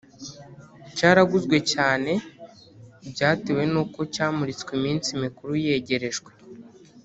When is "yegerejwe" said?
5.65-6.31